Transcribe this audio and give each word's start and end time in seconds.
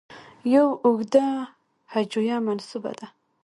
یو 0.53 0.67
اوږده 0.85 1.25
هجویه 1.93 2.37
منسوبه 2.45 2.91
ده. 2.99 3.07